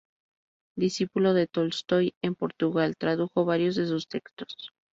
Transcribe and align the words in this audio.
Discípulo 0.83 1.35
de 1.35 1.45
Tolstoi 1.45 2.15
en 2.23 2.33
Portugal, 2.33 2.95
tradujo 2.97 3.45
varios 3.45 3.75
de 3.75 3.85
sus 3.85 4.07
textos. 4.07 4.71